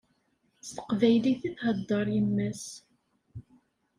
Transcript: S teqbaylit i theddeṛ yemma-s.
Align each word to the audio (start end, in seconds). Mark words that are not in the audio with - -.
S 0.65 0.67
teqbaylit 0.75 1.41
i 1.51 1.51
theddeṛ 1.59 2.05
yemma-s. 2.15 2.63